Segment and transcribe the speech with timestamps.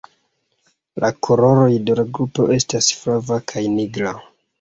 [1.03, 4.15] La koloroj de la klubo estas flava kaj nigra.